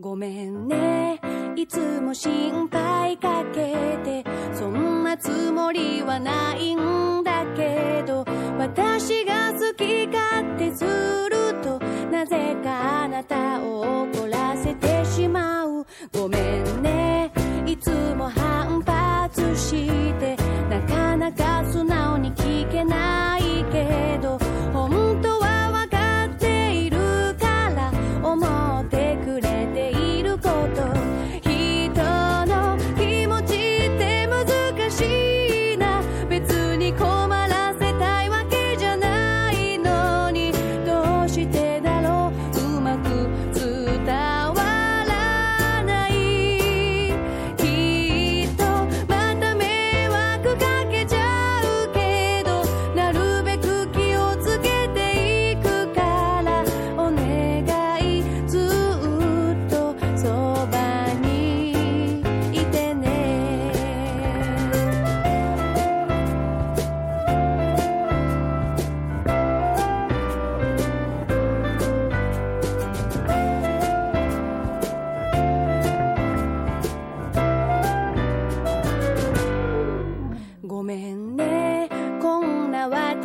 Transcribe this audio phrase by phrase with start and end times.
[0.00, 1.20] ごめんね。
[1.54, 8.24] いつも心配かけてそんなつもりはないんだけど
[8.58, 11.78] 私が好き勝手すると
[12.10, 15.86] なぜかあなたを怒らせてしまう。
[16.12, 17.30] ごめんね。
[17.64, 20.36] いつも反発して
[20.68, 21.93] なかなか素直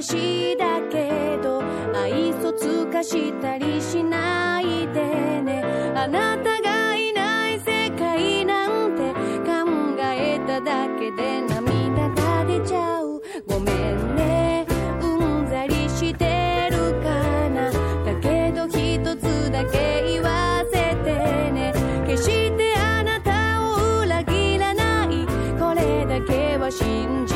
[0.00, 1.62] 私だけど
[1.94, 5.02] 愛想つかしたりしないで
[5.42, 5.62] ね。
[5.94, 9.12] あなたがいない世界なんて
[9.44, 9.52] 考
[10.00, 13.20] えただけで涙が出ちゃう。
[13.46, 14.66] ごめんね。
[15.02, 17.70] うんざりしてるかな。
[17.70, 21.74] だけど一つだけ言わせてね。
[22.06, 25.26] 決してあなたを裏切らない。
[25.60, 27.31] これだけは信じ